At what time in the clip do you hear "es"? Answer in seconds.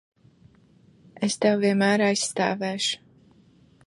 1.27-1.35